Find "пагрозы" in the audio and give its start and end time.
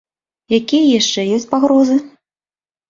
1.55-2.01